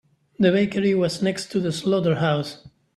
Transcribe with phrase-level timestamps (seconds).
[0.39, 2.67] The bakery was next to the slaughterhouse.